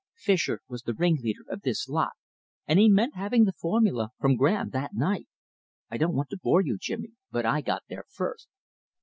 Fischer 0.15 0.61
was 0.67 0.81
the 0.81 0.95
ringleader 0.95 1.43
of 1.47 1.61
this 1.61 1.87
lot, 1.87 2.13
and 2.65 2.79
he 2.79 2.89
meant 2.89 3.13
having 3.13 3.43
the 3.45 3.53
formula 3.53 4.09
from 4.19 4.35
Graham 4.35 4.71
that 4.71 4.95
night. 4.95 5.27
I 5.91 5.97
don't 5.97 6.15
want 6.15 6.31
to 6.31 6.39
bore 6.41 6.63
you, 6.63 6.79
Jimmy, 6.79 7.11
but 7.29 7.45
I 7.45 7.61
got 7.61 7.83
there 7.87 8.05
first." 8.09 8.47